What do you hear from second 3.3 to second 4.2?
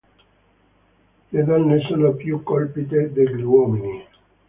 uomini.